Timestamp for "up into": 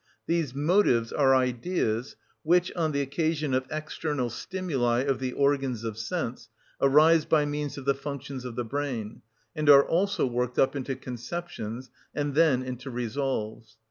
10.57-10.95